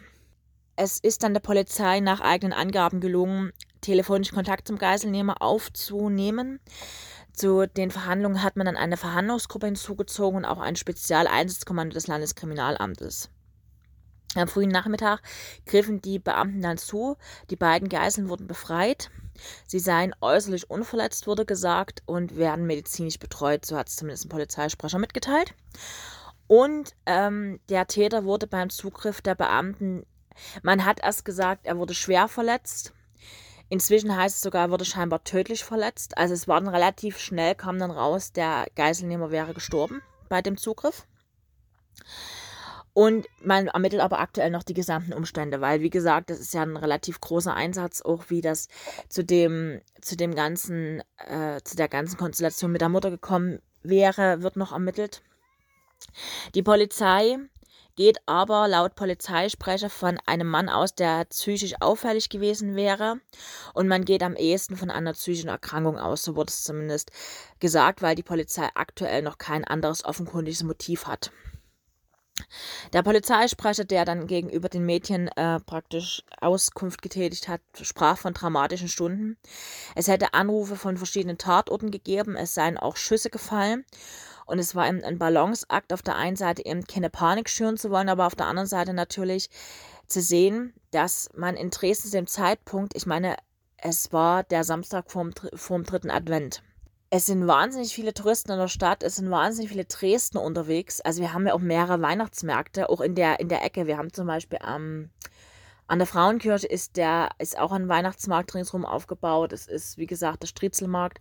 Es 0.77 0.99
ist 0.99 1.23
dann 1.23 1.35
der 1.35 1.41
Polizei 1.41 2.01
nach 2.01 2.21
eigenen 2.21 2.53
Angaben 2.53 3.01
gelungen, 3.01 3.53
telefonisch 3.81 4.33
Kontakt 4.33 4.67
zum 4.67 4.79
Geiselnehmer 4.79 5.41
aufzunehmen. 5.41 6.59
Zu 7.33 7.67
den 7.67 7.91
Verhandlungen 7.91 8.43
hat 8.43 8.57
man 8.57 8.67
dann 8.67 8.77
eine 8.77 8.97
Verhandlungsgruppe 8.97 9.67
hinzugezogen 9.67 10.39
und 10.39 10.45
auch 10.45 10.61
ein 10.61 10.77
Spezialeinsatzkommando 10.77 11.95
des 11.95 12.07
Landeskriminalamtes. 12.07 13.29
Am 14.37 14.49
frühen 14.49 14.71
Nachmittag 14.71 15.21
griffen 15.67 16.01
die 16.01 16.19
Beamten 16.19 16.61
dann 16.61 16.79
zu. 16.79 17.17
Die 17.51 17.57
beiden 17.57 17.89
Geiseln 17.89 18.29
wurden 18.29 18.47
befreit. 18.47 19.11
Sie 19.67 19.79
seien 19.79 20.15
äußerlich 20.21 20.71
unverletzt, 20.71 21.27
wurde 21.27 21.45
gesagt, 21.45 22.03
und 22.07 22.37
werden 22.37 22.67
medizinisch 22.67 23.19
betreut. 23.19 23.65
So 23.65 23.77
hat 23.77 23.89
es 23.89 23.97
zumindest 23.97 24.27
ein 24.27 24.31
Polizeisprecher 24.31 24.99
mitgeteilt. 24.99 25.55
Und 26.47 26.95
ähm, 27.07 27.61
der 27.69 27.87
Täter 27.87 28.25
wurde 28.25 28.47
beim 28.47 28.71
Zugriff 28.71 29.23
der 29.23 29.35
Beamten, 29.35 30.05
man 30.63 30.85
hat 30.85 31.01
erst 31.01 31.25
gesagt, 31.25 31.67
er 31.67 31.79
wurde 31.79 31.95
schwer 31.95 32.29
verletzt. 32.29 32.93
Inzwischen 33.69 34.15
heißt 34.15 34.37
es 34.37 34.43
sogar, 34.43 34.67
er 34.67 34.71
wurde 34.71 34.85
scheinbar 34.85 35.25
tödlich 35.25 35.65
verletzt. 35.65 36.19
Also 36.19 36.35
es 36.35 36.47
war 36.49 36.61
dann 36.61 36.75
relativ 36.75 37.19
schnell, 37.19 37.55
kam 37.55 37.79
dann 37.79 37.91
raus, 37.91 38.33
der 38.33 38.67
Geiselnehmer 38.75 39.31
wäre 39.31 39.55
gestorben 39.55 40.03
bei 40.29 40.43
dem 40.43 40.57
Zugriff. 40.57 41.07
Und 42.95 43.27
man 43.43 43.67
ermittelt 43.67 44.01
aber 44.01 44.21
aktuell 44.21 44.51
noch 44.51 44.63
die 44.63 44.73
gesamten 44.73 45.13
Umstände, 45.13 45.61
weil, 45.61 45.81
wie 45.81 45.91
gesagt, 45.91 46.31
das 46.31 46.39
ist 46.39 46.55
ja 46.55 46.63
ein 46.63 46.77
relativ 46.77 47.21
großer 47.21 47.53
Einsatz, 47.53 48.01
auch 48.01 48.31
wie 48.31 48.41
das 48.41 48.69
zu 49.09 49.25
dem, 49.25 49.81
zu 50.01 50.17
dem 50.17 50.37
ganzen, 50.37 51.03
äh, 51.19 51.61
zu 51.65 51.75
der 51.77 51.89
ganzen 51.89 52.17
Konstellation 52.17 52.71
mit 52.71 52.81
der 52.81 52.89
Mutter 52.89 53.11
gekommen 53.11 53.61
wäre, 53.83 54.43
wird 54.43 54.57
noch 54.57 54.73
ermittelt. 54.73 55.23
Die 56.55 56.63
Polizei 56.63 57.39
geht 57.97 58.19
aber 58.27 58.69
laut 58.69 58.95
Polizeisprecher 58.95 59.91
von 59.91 60.19
einem 60.27 60.49
Mann 60.49 60.69
aus, 60.69 60.95
der 60.95 61.25
psychisch 61.27 61.75
auffällig 61.81 62.29
gewesen 62.29 62.77
wäre. 62.77 63.21
Und 63.73 63.89
man 63.89 64.05
geht 64.05 64.23
am 64.23 64.37
ehesten 64.37 64.77
von 64.77 64.91
einer 64.91 65.13
psychischen 65.15 65.49
Erkrankung 65.49 65.99
aus, 65.99 66.23
so 66.23 66.37
wurde 66.37 66.51
es 66.51 66.63
zumindest 66.63 67.11
gesagt, 67.59 68.03
weil 68.03 68.15
die 68.15 68.23
Polizei 68.23 68.69
aktuell 68.75 69.23
noch 69.23 69.39
kein 69.39 69.65
anderes 69.65 70.05
offenkundiges 70.05 70.63
Motiv 70.63 71.07
hat. 71.07 71.33
Der 72.93 73.03
Polizeisprecher, 73.03 73.85
der 73.85 74.05
dann 74.05 74.27
gegenüber 74.27 74.69
den 74.69 74.85
Mädchen 74.85 75.29
äh, 75.29 75.61
praktisch 75.61 76.23
Auskunft 76.41 77.03
getätigt 77.03 77.49
hat, 77.49 77.61
sprach 77.81 78.19
von 78.19 78.35
dramatischen 78.35 78.89
Stunden. 78.89 79.37
Es 79.95 80.09
hätte 80.09 80.35
Anrufe 80.35 80.77
von 80.77 80.97
verschiedenen 80.97 81.39
Tatorten 81.39 81.91
gegeben, 81.91 82.37
es 82.37 82.55
seien 82.55 82.77
auch 82.77 82.97
Schüsse 82.97 83.31
gefallen. 83.31 83.85
Und 84.47 84.59
es 84.59 84.75
war 84.75 84.85
ein 84.85 85.19
Balanceakt, 85.19 85.93
auf 85.93 86.03
der 86.03 86.17
einen 86.17 86.37
Seite 86.37 86.67
eben 86.67 86.85
keine 86.87 87.09
Panik 87.09 87.49
schüren 87.49 87.79
zu 87.79 87.91
wollen, 87.91 88.11
aber 88.11 88.27
auf 88.27 88.35
der 88.35 88.47
anderen 88.47 88.69
Seite 88.69 88.93
natürlich 88.93 89.49
zu 90.07 90.21
sehen, 90.21 90.75
dass 90.91 91.31
man 91.35 91.57
in 91.57 91.71
Dresden 91.71 92.09
zu 92.09 92.17
dem 92.17 92.27
Zeitpunkt, 92.27 92.95
ich 92.95 93.07
meine, 93.07 93.37
es 93.79 94.13
war 94.13 94.43
der 94.43 94.65
Samstag 94.65 95.11
vorm, 95.11 95.33
vorm 95.55 95.85
dritten 95.85 96.11
Advent 96.11 96.63
es 97.17 97.27
sind 97.27 97.47
wahnsinnig 97.47 97.95
viele 97.95 98.13
Touristen 98.13 98.51
in 98.51 98.59
der 98.59 98.67
Stadt, 98.67 99.05
es 99.05 99.15
sind 99.15 99.31
wahnsinnig 99.31 99.71
viele 99.71 99.85
Dresden 99.85 100.37
unterwegs. 100.37 101.01
Also 101.01 101.21
wir 101.23 101.33
haben 101.33 101.47
ja 101.47 101.55
auch 101.55 101.61
mehrere 101.61 102.03
Weihnachtsmärkte, 102.03 102.91
auch 102.91 103.01
in 103.01 103.15
der, 103.15 103.39
in 103.39 103.49
der 103.49 103.65
Ecke. 103.65 103.87
Wir 103.87 103.99
haben 103.99 104.13
zum 104.13 104.27
Beispiel 104.27 104.59
am, 104.61 105.11
An 105.87 106.01
der 106.01 106.09
Frauenkirche 106.09 106.67
ist 106.67 106.97
der 106.97 107.29
ist 107.39 107.57
auch 107.57 107.71
ein 107.71 107.89
Weihnachtsmarkt 107.89 108.53
ringsherum 108.57 108.85
aufgebaut. 108.85 109.53
Es 109.53 109.69
ist, 109.69 109.97
wie 109.97 110.07
gesagt, 110.07 110.43
der 110.43 110.49
Striezelmarkt. 110.49 111.21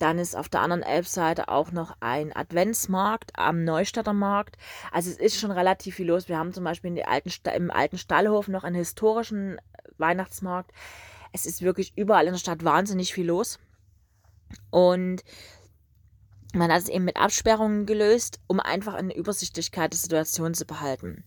Dann 0.00 0.18
ist 0.18 0.34
auf 0.34 0.48
der 0.48 0.62
anderen 0.62 0.82
Elbseite 0.82 1.48
auch 1.48 1.70
noch 1.70 1.96
ein 2.00 2.34
Adventsmarkt 2.34 3.30
am 3.36 3.62
Neustadter 3.62 4.14
Markt. 4.14 4.56
Also 4.90 5.10
es 5.10 5.18
ist 5.18 5.38
schon 5.38 5.52
relativ 5.52 5.94
viel 5.94 6.08
los. 6.08 6.28
Wir 6.28 6.38
haben 6.38 6.52
zum 6.52 6.64
Beispiel 6.64 6.88
in 6.88 6.96
die 6.96 7.04
alten, 7.04 7.30
im 7.54 7.70
alten 7.70 7.98
Stallhof 7.98 8.48
noch 8.48 8.64
einen 8.64 8.74
historischen 8.74 9.60
Weihnachtsmarkt. 9.96 10.72
Es 11.32 11.46
ist 11.46 11.62
wirklich 11.62 11.92
überall 11.94 12.26
in 12.26 12.32
der 12.32 12.40
Stadt 12.40 12.64
wahnsinnig 12.64 13.14
viel 13.14 13.26
los. 13.26 13.60
Und 14.70 15.22
man 16.54 16.72
hat 16.72 16.82
es 16.82 16.88
eben 16.88 17.04
mit 17.04 17.16
Absperrungen 17.16 17.86
gelöst, 17.86 18.40
um 18.46 18.60
einfach 18.60 18.94
eine 18.94 19.14
Übersichtlichkeit 19.14 19.92
der 19.92 19.98
Situation 19.98 20.54
zu 20.54 20.66
behalten. 20.66 21.24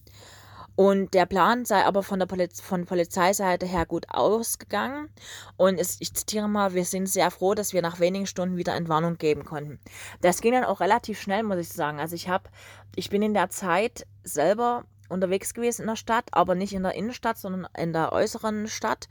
Und 0.76 1.14
der 1.14 1.28
Plan 1.28 1.66
sei 1.66 1.86
aber 1.86 2.02
von 2.02 2.18
der 2.20 2.26
Poliz 2.26 2.60
von 2.60 2.86
Polizeiseite 2.86 3.66
her 3.66 3.86
gut 3.86 4.08
ausgegangen. 4.10 5.10
Und 5.56 5.80
es, 5.80 5.98
ich 6.00 6.14
zitiere 6.16 6.50
mal, 6.50 6.74
wir 6.74 6.84
sind 6.84 7.08
sehr 7.08 7.30
froh, 7.30 7.54
dass 7.54 7.74
wir 7.74 7.84
nach 7.84 8.00
wenigen 8.00 8.26
Stunden 8.26 8.58
wieder 8.58 8.74
Entwarnung 8.74 9.18
geben 9.18 9.46
konnten. 9.46 9.80
Das 10.22 10.42
ging 10.42 10.54
dann 10.54 10.64
auch 10.64 10.80
relativ 10.80 11.22
schnell, 11.22 11.44
muss 11.44 11.60
ich 11.60 11.70
sagen. 11.70 12.00
Also 12.00 12.16
ich 12.16 12.28
habe, 12.28 12.50
ich 12.96 13.12
bin 13.12 13.22
in 13.22 13.36
der 13.36 13.50
Zeit 13.50 14.08
selber 14.24 14.86
unterwegs 15.10 15.54
gewesen 15.54 15.82
in 15.82 15.88
der 15.88 15.96
Stadt, 15.96 16.26
aber 16.32 16.56
nicht 16.56 16.74
in 16.74 16.82
der 16.82 16.96
Innenstadt, 16.96 17.38
sondern 17.38 17.68
in 17.78 17.94
der 17.94 18.12
äußeren 18.12 18.68
Stadt, 18.68 19.08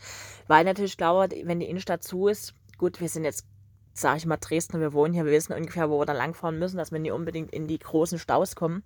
weil 0.49 0.64
natürlich 0.64 0.97
glaube, 0.97 1.28
wenn 1.45 1.61
die 1.61 1.66
Innenstadt 1.66 2.02
zu 2.02 2.26
ist, 2.26 2.54
gut, 2.76 3.00
wir 3.00 3.09
sind 3.09 3.25
jetzt 3.25 3.47
sage 3.93 4.19
ich 4.19 4.27
mal, 4.27 4.39
Dresden, 4.39 4.81
wir 4.81 4.93
wohnen 4.93 5.13
hier, 5.13 5.25
wir 5.25 5.33
wissen 5.33 5.53
ungefähr, 5.53 5.91
wo 5.91 6.01
wir 6.01 6.07
da 6.07 6.13
langfahren 6.13 6.59
müssen, 6.59 6.79
dass 6.79 6.93
wir 6.93 6.99
nicht 6.99 7.13
unbedingt 7.13 7.53
in 7.53 7.67
die 7.67 7.79
großen 7.79 8.19
Staus 8.19 8.55
kommen. 8.57 8.83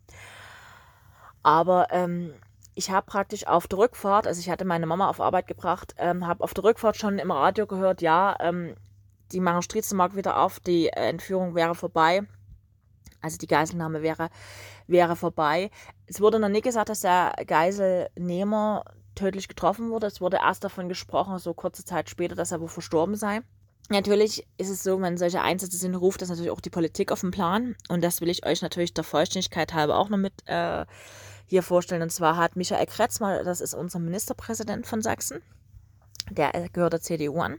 Aber 1.43 1.89
ähm, 1.91 2.35
ich 2.75 2.91
habe 2.91 3.07
praktisch 3.07 3.47
auf 3.47 3.69
der 3.69 3.79
Rückfahrt, 3.79 4.27
also 4.27 4.41
ich 4.41 4.51
hatte 4.51 4.65
meine 4.65 4.87
Mama 4.87 5.09
auf 5.09 5.21
Arbeit 5.21 5.47
gebracht, 5.47 5.95
ähm, 5.97 6.27
habe 6.27 6.43
auf 6.43 6.55
der 6.55 6.65
Rückfahrt 6.65 6.97
schon 6.97 7.19
im 7.19 7.31
Radio 7.31 7.67
gehört, 7.67 8.03
ja, 8.03 8.37
ähm, 8.41 8.75
die 9.33 9.41
machen 9.41 9.63
Striezelmarkt 9.63 10.17
wieder 10.17 10.39
auf, 10.39 10.61
die 10.61 10.89
äh, 10.89 11.09
Entführung 11.09 11.55
wäre 11.55 11.75
vorbei. 11.75 12.23
Also 13.23 13.39
die 13.39 13.47
Geiselnahme 13.47 14.03
wäre, 14.03 14.29
wäre 14.87 15.17
vorbei. 15.17 15.71
Es 16.07 16.21
wurde 16.21 16.39
noch 16.39 16.49
nie 16.49 16.61
gesagt, 16.61 16.91
dass 16.91 17.01
der 17.01 17.35
Geiselnehmer 17.47 18.85
tödlich 19.15 19.49
getroffen 19.49 19.91
wurde. 19.91 20.07
Es 20.07 20.21
wurde 20.21 20.37
erst 20.37 20.63
davon 20.63 20.89
gesprochen, 20.89 21.39
so 21.39 21.55
kurze 21.55 21.85
Zeit 21.85 22.11
später, 22.11 22.35
dass 22.35 22.53
er 22.53 22.61
wohl 22.61 22.69
verstorben 22.69 23.17
sei. 23.17 23.41
Natürlich 23.89 24.45
ist 24.59 24.71
es 24.71 24.83
so, 24.83 25.01
wenn 25.01 25.17
solche 25.17 25.41
Einsätze 25.41 25.77
sind, 25.77 25.95
ruft 25.95 26.21
das 26.21 26.29
natürlich 26.29 26.51
auch 26.51 26.61
die 26.61 26.71
Politik 26.71 27.13
auf 27.13 27.21
den 27.21 27.31
Plan. 27.31 27.77
Und 27.89 28.03
das 28.03 28.21
will 28.21 28.29
ich 28.29 28.45
euch 28.45 28.63
natürlich 28.63 28.95
der 28.95 29.05
Vollständigkeit 29.05 29.75
halber 29.75 29.99
auch 29.99 30.09
noch 30.09 30.19
mit 30.19 30.33
äh, 30.47 30.85
hier 31.47 31.63
vorstellen. 31.63 32.03
Und 32.03 32.11
zwar 32.11 32.37
hat 32.37 32.57
Michael 32.57 32.87
Kretzmer, 32.87 33.45
das 33.45 33.61
ist 33.61 33.75
unser 33.75 34.01
Ministerpräsident 34.01 34.87
von 34.87 35.03
Sachsen, 35.03 35.41
der 36.31 36.51
gehört 36.73 36.95
der 36.95 37.01
CDU 37.01 37.41
an, 37.41 37.59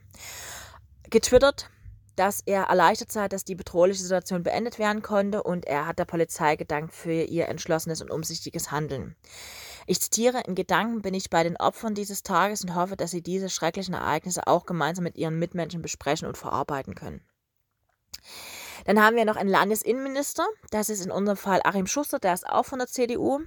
getwittert, 1.10 1.70
dass 2.18 2.42
er 2.46 2.64
erleichtert 2.64 3.12
sei, 3.12 3.30
dass 3.30 3.46
die 3.46 3.56
bedrohliche 3.56 4.02
Situation 4.02 4.44
beendet 4.44 4.80
werden 4.80 5.02
konnte 5.02 5.44
und 5.44 5.66
er 5.66 5.88
hat 5.88 6.00
der 6.00 6.06
Polizei 6.06 6.56
gedankt 6.56 6.94
für 6.94 7.24
ihr 7.24 7.48
entschlossenes 7.48 8.02
und 8.02 8.12
umsichtiges 8.12 8.72
Handeln. 8.72 9.16
Ich 9.90 10.02
zitiere, 10.02 10.42
in 10.46 10.54
Gedanken 10.54 11.02
bin 11.02 11.14
ich 11.14 11.30
bei 11.30 11.44
den 11.44 11.56
Opfern 11.56 11.96
dieses 11.96 12.22
Tages 12.22 12.62
und 12.62 12.76
hoffe, 12.76 12.98
dass 12.98 13.12
sie 13.12 13.24
diese 13.24 13.50
schrecklichen 13.50 13.94
Ereignisse 13.94 14.46
auch 14.46 14.66
gemeinsam 14.66 15.06
mit 15.06 15.16
ihren 15.16 15.40
Mitmenschen 15.40 15.82
besprechen 15.82 16.28
und 16.28 16.38
verarbeiten 16.38 16.94
können. 16.94 17.22
Dann 18.86 19.02
haben 19.02 19.16
wir 19.16 19.24
noch 19.24 19.38
einen 19.38 19.50
Landesinnenminister, 19.50 20.46
das 20.72 20.90
ist 20.90 21.06
in 21.06 21.12
unserem 21.12 21.38
Fall 21.38 21.62
Achim 21.64 21.88
Schuster, 21.88 22.20
der 22.20 22.34
ist 22.34 22.48
auch 22.48 22.66
von 22.66 22.80
der 22.80 22.90
CDU, 22.90 23.40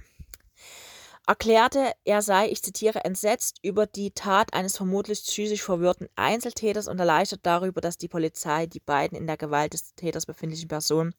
erklärte, 1.27 1.91
er 2.05 2.23
sei, 2.23 2.49
ich 2.49 2.63
zitiere, 2.63 3.05
entsetzt 3.05 3.59
über 3.61 3.85
die 3.85 4.09
Tat 4.09 4.55
eines 4.55 4.75
vermutlich 4.75 5.21
psychisch 5.21 5.61
verwirrten 5.61 6.09
Einzeltäters 6.15 6.87
und 6.87 6.97
erleichtert 6.99 7.41
darüber, 7.43 7.81
dass 7.81 7.99
die 7.99 8.07
Polizei 8.07 8.65
die 8.65 8.79
beiden 8.79 9.15
in 9.15 9.27
der 9.27 9.37
Gewalt 9.37 9.73
des 9.73 9.93
Täters 9.93 10.25
befindlichen 10.25 10.67
Personen 10.67 11.13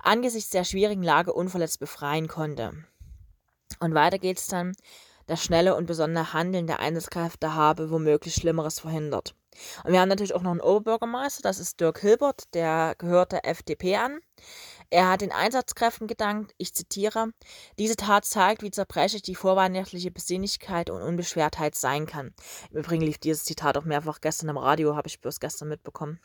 angesichts 0.00 0.50
der 0.50 0.64
schwierigen 0.64 1.02
Lage 1.02 1.32
unverletzt 1.32 1.80
befreien 1.80 2.28
konnte. 2.28 2.84
Und 3.80 3.94
weiter 3.94 4.18
geht 4.18 4.38
es 4.38 4.46
dann, 4.46 4.72
das 5.26 5.42
schnelle 5.42 5.76
und 5.76 5.86
besondere 5.86 6.32
Handeln 6.32 6.66
der 6.66 6.80
Einsatzkräfte 6.80 7.54
habe 7.54 7.90
womöglich 7.90 8.34
Schlimmeres 8.34 8.80
verhindert. 8.80 9.34
Und 9.84 9.92
wir 9.92 10.00
haben 10.00 10.08
natürlich 10.08 10.34
auch 10.34 10.42
noch 10.42 10.50
einen 10.50 10.60
Oberbürgermeister, 10.60 11.42
das 11.42 11.58
ist 11.58 11.80
Dirk 11.80 12.00
Hilbert, 12.00 12.54
der 12.54 12.94
gehört 12.98 13.32
der 13.32 13.46
FDP 13.46 13.96
an. 13.96 14.18
Er 14.90 15.08
hat 15.08 15.20
den 15.20 15.32
Einsatzkräften 15.32 16.06
gedankt, 16.06 16.54
ich 16.58 16.74
zitiere, 16.74 17.32
diese 17.78 17.96
Tat 17.96 18.24
zeigt, 18.24 18.62
wie 18.62 18.70
zerbrechlich 18.70 19.22
die 19.22 19.34
vorweihnachtliche 19.34 20.10
Besinnlichkeit 20.10 20.90
und 20.90 21.02
Unbeschwertheit 21.02 21.74
sein 21.74 22.06
kann. 22.06 22.34
Im 22.70 22.78
Übrigen 22.78 23.02
lief 23.02 23.18
dieses 23.18 23.44
Zitat 23.44 23.78
auch 23.78 23.84
mehrfach 23.84 24.20
gestern 24.20 24.50
im 24.50 24.58
Radio, 24.58 24.96
habe 24.96 25.08
ich 25.08 25.20
bloß 25.20 25.40
gestern 25.40 25.68
mitbekommen. 25.68 26.20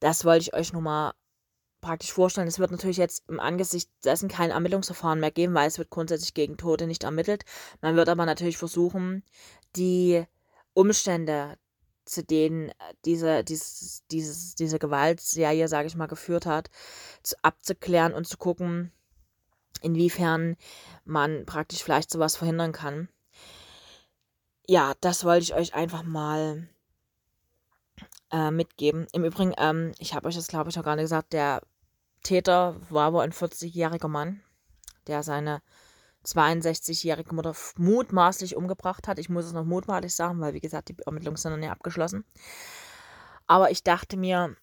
Das 0.00 0.24
wollte 0.24 0.42
ich 0.42 0.54
euch 0.54 0.72
nur 0.72 0.82
mal 0.82 1.14
praktisch 1.80 2.12
vorstellen, 2.12 2.48
es 2.48 2.58
wird 2.58 2.70
natürlich 2.70 2.96
jetzt 2.96 3.28
im 3.28 3.40
Angesicht 3.40 3.90
dessen 4.04 4.28
kein 4.28 4.50
Ermittlungsverfahren 4.50 5.20
mehr 5.20 5.30
geben, 5.30 5.54
weil 5.54 5.68
es 5.68 5.78
wird 5.78 5.90
grundsätzlich 5.90 6.34
gegen 6.34 6.56
Tote 6.56 6.86
nicht 6.86 7.04
ermittelt. 7.04 7.44
Man 7.80 7.96
wird 7.96 8.08
aber 8.08 8.26
natürlich 8.26 8.56
versuchen, 8.56 9.22
die 9.76 10.24
Umstände, 10.74 11.58
zu 12.04 12.22
denen 12.22 12.72
diese, 13.04 13.44
dieses, 13.44 14.04
dieses, 14.10 14.54
diese 14.54 14.78
Gewaltserie, 14.78 15.68
sage 15.68 15.88
ich 15.88 15.96
mal, 15.96 16.06
geführt 16.06 16.46
hat, 16.46 16.70
zu, 17.22 17.36
abzuklären 17.42 18.14
und 18.14 18.26
zu 18.26 18.36
gucken, 18.36 18.92
inwiefern 19.82 20.56
man 21.04 21.46
praktisch 21.46 21.82
vielleicht 21.82 22.10
sowas 22.10 22.36
verhindern 22.36 22.72
kann. 22.72 23.08
Ja, 24.68 24.94
das 25.00 25.24
wollte 25.24 25.44
ich 25.44 25.54
euch 25.54 25.74
einfach 25.74 26.02
mal 26.02 26.68
äh, 28.32 28.50
mitgeben. 28.50 29.06
Im 29.12 29.24
Übrigen, 29.24 29.54
ähm, 29.58 29.92
ich 29.98 30.14
habe 30.14 30.28
euch 30.28 30.34
das, 30.34 30.48
glaube 30.48 30.70
ich, 30.70 30.76
noch 30.76 30.84
gar 30.84 30.96
nicht 30.96 31.04
gesagt, 31.04 31.32
der 31.32 31.62
Täter 32.22 32.76
war 32.90 33.12
wohl 33.12 33.22
ein 33.22 33.32
40-jähriger 33.32 34.08
Mann, 34.08 34.42
der 35.06 35.22
seine 35.22 35.62
62-jährige 36.24 37.34
Mutter 37.34 37.54
mutmaßlich 37.76 38.56
umgebracht 38.56 39.06
hat. 39.06 39.18
Ich 39.18 39.28
muss 39.28 39.44
es 39.44 39.52
noch 39.52 39.64
mutmaßlich 39.64 40.14
sagen, 40.14 40.40
weil 40.40 40.54
wie 40.54 40.60
gesagt, 40.60 40.88
die 40.88 40.96
Ermittlungen 41.06 41.36
sind 41.36 41.52
noch 41.52 41.58
nicht 41.58 41.70
abgeschlossen. 41.70 42.24
Aber 43.46 43.70
ich 43.70 43.84
dachte 43.84 44.16
mir, 44.16 44.56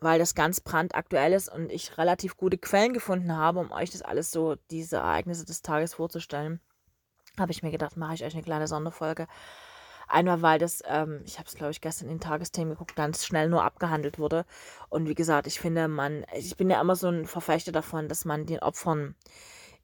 weil 0.00 0.18
das 0.18 0.34
ganz 0.34 0.60
brandaktuell 0.60 1.32
ist 1.32 1.48
und 1.48 1.70
ich 1.70 1.98
relativ 1.98 2.36
gute 2.36 2.58
Quellen 2.58 2.92
gefunden 2.92 3.36
habe, 3.36 3.60
um 3.60 3.70
euch 3.70 3.90
das 3.90 4.02
alles 4.02 4.30
so, 4.30 4.56
diese 4.70 4.96
Ereignisse 4.96 5.44
des 5.44 5.62
Tages 5.62 5.94
vorzustellen, 5.94 6.60
habe 7.38 7.52
ich 7.52 7.62
mir 7.62 7.70
gedacht, 7.70 7.96
mache 7.96 8.14
ich 8.14 8.24
euch 8.24 8.34
eine 8.34 8.42
kleine 8.42 8.66
Sonderfolge 8.66 9.26
Einmal, 10.08 10.40
weil 10.40 10.58
das, 10.58 10.82
ähm, 10.86 11.20
ich 11.26 11.38
habe 11.38 11.48
es 11.48 11.54
glaube 11.54 11.70
ich 11.70 11.82
gestern 11.82 12.08
in 12.08 12.14
den 12.14 12.20
Tagesthemen 12.20 12.70
geguckt, 12.70 12.96
ganz 12.96 13.26
schnell 13.26 13.48
nur 13.48 13.62
abgehandelt 13.62 14.18
wurde. 14.18 14.46
Und 14.88 15.06
wie 15.06 15.14
gesagt, 15.14 15.46
ich 15.46 15.60
finde, 15.60 15.86
man, 15.86 16.24
ich 16.34 16.56
bin 16.56 16.70
ja 16.70 16.80
immer 16.80 16.96
so 16.96 17.08
ein 17.08 17.26
Verfechter 17.26 17.72
davon, 17.72 18.08
dass 18.08 18.24
man 18.24 18.46
den 18.46 18.60
Opfern 18.60 19.14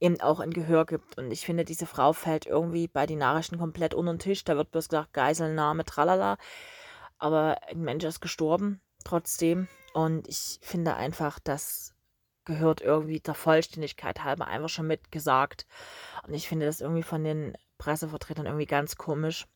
eben 0.00 0.20
auch 0.20 0.40
ein 0.40 0.52
Gehör 0.52 0.86
gibt. 0.86 1.18
Und 1.18 1.30
ich 1.30 1.44
finde, 1.44 1.64
diese 1.64 1.86
Frau 1.86 2.12
fällt 2.14 2.46
irgendwie 2.46 2.88
bei 2.88 3.06
den 3.06 3.18
Nachrichten 3.18 3.58
komplett 3.58 3.94
unter 3.94 4.14
den 4.14 4.18
Tisch. 4.18 4.44
Da 4.44 4.56
wird 4.56 4.70
bloß 4.70 4.88
gesagt, 4.88 5.12
Geiselnahme, 5.12 5.84
tralala. 5.84 6.38
Aber 7.18 7.58
ein 7.68 7.82
Mensch 7.82 8.04
ist 8.04 8.20
gestorben, 8.20 8.80
trotzdem. 9.04 9.68
Und 9.92 10.26
ich 10.26 10.58
finde 10.62 10.96
einfach, 10.96 11.38
das 11.38 11.94
gehört 12.44 12.80
irgendwie 12.80 13.20
der 13.20 13.34
Vollständigkeit 13.34 14.24
halber 14.24 14.46
einfach 14.46 14.68
schon 14.68 14.86
mitgesagt. 14.86 15.66
Und 16.26 16.34
ich 16.34 16.48
finde 16.48 16.66
das 16.66 16.80
irgendwie 16.80 17.02
von 17.02 17.24
den 17.24 17.56
Pressevertretern 17.78 18.46
irgendwie 18.46 18.66
ganz 18.66 18.96
komisch 18.96 19.46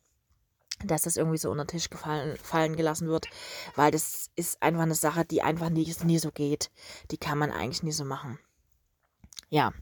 dass 0.84 1.02
das 1.02 1.16
irgendwie 1.16 1.38
so 1.38 1.50
unter 1.50 1.64
den 1.64 1.68
Tisch 1.68 1.90
gefallen, 1.90 2.36
fallen 2.36 2.76
gelassen 2.76 3.08
wird, 3.08 3.26
weil 3.74 3.90
das 3.90 4.30
ist 4.36 4.62
einfach 4.62 4.82
eine 4.82 4.94
Sache, 4.94 5.24
die 5.24 5.42
einfach 5.42 5.70
nie, 5.70 5.94
nie 6.04 6.18
so 6.18 6.30
geht. 6.30 6.70
Die 7.10 7.18
kann 7.18 7.38
man 7.38 7.50
eigentlich 7.50 7.82
nie 7.82 7.92
so 7.92 8.04
machen. 8.04 8.38
Ja, 9.50 9.72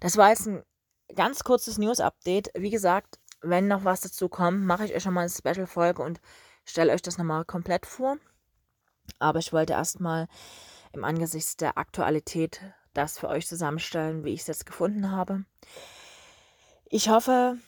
das 0.00 0.16
war 0.16 0.30
jetzt 0.30 0.46
ein 0.46 0.62
ganz 1.14 1.44
kurzes 1.44 1.78
News-Update. 1.78 2.50
Wie 2.54 2.70
gesagt, 2.70 3.18
wenn 3.42 3.68
noch 3.68 3.84
was 3.84 4.00
dazu 4.00 4.28
kommt, 4.28 4.64
mache 4.64 4.86
ich 4.86 4.94
euch 4.94 5.02
schon 5.02 5.14
mal 5.14 5.20
eine 5.20 5.30
Special-Folge 5.30 6.02
und 6.02 6.20
stelle 6.64 6.92
euch 6.92 7.02
das 7.02 7.18
nochmal 7.18 7.44
komplett 7.44 7.86
vor. 7.86 8.16
Aber 9.18 9.38
ich 9.38 9.52
wollte 9.52 9.74
erstmal 9.74 10.28
im 10.92 11.04
Angesicht 11.04 11.60
der 11.60 11.76
Aktualität 11.76 12.60
das 12.94 13.18
für 13.18 13.28
euch 13.28 13.46
zusammenstellen, 13.46 14.24
wie 14.24 14.32
ich 14.32 14.42
es 14.42 14.46
jetzt 14.46 14.66
gefunden 14.66 15.10
habe. 15.10 15.44
Ich 16.86 17.08
hoffe, 17.08 17.58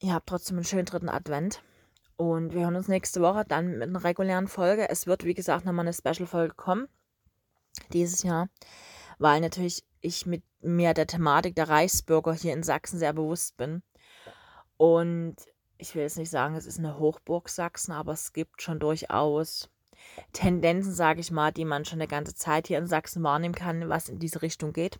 ihr 0.00 0.12
habt 0.12 0.28
trotzdem 0.28 0.56
einen 0.56 0.64
schönen 0.64 0.84
dritten 0.84 1.08
Advent. 1.08 1.62
Und 2.18 2.52
wir 2.52 2.62
hören 2.62 2.74
uns 2.74 2.88
nächste 2.88 3.20
Woche 3.20 3.44
dann 3.46 3.78
mit 3.78 3.88
einer 3.88 4.02
regulären 4.02 4.48
Folge. 4.48 4.88
Es 4.90 5.06
wird, 5.06 5.24
wie 5.24 5.34
gesagt, 5.34 5.64
nochmal 5.64 5.86
eine 5.86 5.94
Special-Folge 5.94 6.54
kommen. 6.54 6.88
Dieses 7.92 8.24
Jahr. 8.24 8.48
Weil 9.18 9.40
natürlich 9.40 9.84
ich 10.00 10.26
mit 10.26 10.42
mir 10.60 10.94
der 10.94 11.06
Thematik 11.06 11.54
der 11.54 11.68
Reichsbürger 11.68 12.32
hier 12.34 12.54
in 12.54 12.64
Sachsen 12.64 12.98
sehr 12.98 13.12
bewusst 13.12 13.56
bin. 13.56 13.84
Und 14.76 15.36
ich 15.76 15.94
will 15.94 16.02
jetzt 16.02 16.18
nicht 16.18 16.30
sagen, 16.30 16.56
es 16.56 16.66
ist 16.66 16.80
eine 16.80 16.98
Hochburg 16.98 17.48
Sachsen, 17.48 17.92
aber 17.92 18.14
es 18.14 18.32
gibt 18.32 18.62
schon 18.62 18.80
durchaus 18.80 19.70
Tendenzen, 20.32 20.92
sage 20.92 21.20
ich 21.20 21.30
mal, 21.30 21.52
die 21.52 21.64
man 21.64 21.84
schon 21.84 22.00
eine 22.00 22.08
ganze 22.08 22.34
Zeit 22.34 22.66
hier 22.66 22.78
in 22.78 22.88
Sachsen 22.88 23.22
wahrnehmen 23.22 23.54
kann, 23.54 23.88
was 23.88 24.08
in 24.08 24.18
diese 24.18 24.42
Richtung 24.42 24.72
geht. 24.72 24.98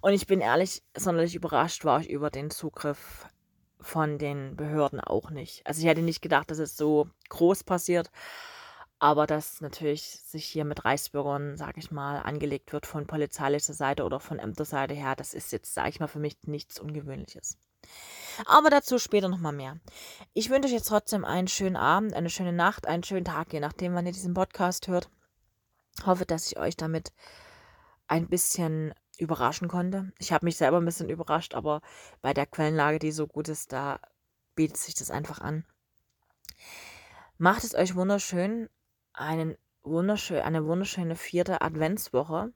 Und 0.00 0.14
ich 0.14 0.26
bin 0.26 0.40
ehrlich, 0.40 0.82
sonderlich 0.96 1.34
überrascht 1.34 1.84
war 1.84 2.00
ich 2.00 2.08
über 2.08 2.30
den 2.30 2.50
Zugriff 2.50 3.26
von 3.82 4.18
den 4.18 4.56
Behörden 4.56 5.00
auch 5.00 5.30
nicht. 5.30 5.66
Also 5.66 5.80
ich 5.80 5.86
hätte 5.86 6.02
nicht 6.02 6.22
gedacht, 6.22 6.50
dass 6.50 6.58
es 6.58 6.76
so 6.76 7.08
groß 7.28 7.64
passiert, 7.64 8.10
aber 8.98 9.26
dass 9.26 9.60
natürlich 9.60 10.02
sich 10.02 10.44
hier 10.44 10.64
mit 10.64 10.84
Reichsbürgern, 10.84 11.56
sage 11.56 11.80
ich 11.80 11.90
mal, 11.90 12.20
angelegt 12.20 12.72
wird 12.72 12.86
von 12.86 13.06
polizeilicher 13.06 13.74
Seite 13.74 14.04
oder 14.04 14.20
von 14.20 14.38
Ämterseite 14.38 14.94
her, 14.94 15.16
das 15.16 15.34
ist 15.34 15.50
jetzt, 15.50 15.74
sage 15.74 15.88
ich 15.88 16.00
mal, 16.00 16.06
für 16.06 16.20
mich 16.20 16.36
nichts 16.44 16.78
Ungewöhnliches. 16.78 17.58
Aber 18.46 18.70
dazu 18.70 18.98
später 18.98 19.28
nochmal 19.28 19.52
mehr. 19.52 19.80
Ich 20.34 20.50
wünsche 20.50 20.68
euch 20.68 20.74
jetzt 20.74 20.88
trotzdem 20.88 21.24
einen 21.24 21.48
schönen 21.48 21.76
Abend, 21.76 22.14
eine 22.14 22.30
schöne 22.30 22.52
Nacht, 22.52 22.86
einen 22.86 23.02
schönen 23.02 23.24
Tag, 23.24 23.52
je 23.52 23.60
nachdem, 23.60 23.94
wann 23.94 24.06
ihr 24.06 24.12
diesen 24.12 24.34
Podcast 24.34 24.86
hört. 24.86 25.10
Hoffe, 26.06 26.24
dass 26.24 26.46
ich 26.46 26.58
euch 26.58 26.76
damit 26.76 27.12
ein 28.06 28.28
bisschen 28.28 28.94
überraschen 29.18 29.68
konnte. 29.68 30.12
Ich 30.18 30.32
habe 30.32 30.44
mich 30.44 30.56
selber 30.56 30.78
ein 30.78 30.84
bisschen 30.84 31.08
überrascht, 31.08 31.54
aber 31.54 31.80
bei 32.20 32.34
der 32.34 32.46
Quellenlage, 32.46 32.98
die 32.98 33.12
so 33.12 33.26
gut 33.26 33.48
ist, 33.48 33.72
da 33.72 34.00
bietet 34.54 34.76
sich 34.76 34.94
das 34.94 35.10
einfach 35.10 35.40
an. 35.40 35.64
Macht 37.38 37.64
es 37.64 37.74
euch 37.74 37.94
wunderschön, 37.94 38.68
einen 39.12 39.56
wunderschön, 39.82 40.40
eine 40.40 40.64
wunderschöne 40.66 41.16
vierte 41.16 41.60
Adventswoche 41.60 42.52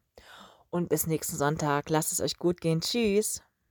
und 0.71 0.89
bis 0.89 1.07
nächsten 1.07 1.37
Sonntag. 1.37 1.91
Lasst 1.91 2.13
es 2.13 2.21
euch 2.21 2.37
gut 2.37 2.61
gehen. 2.61 2.81
Tschüss. 2.81 3.43